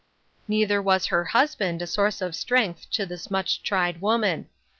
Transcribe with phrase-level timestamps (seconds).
[0.47, 4.49] Neither was her husband a source of strength to this much tried woman.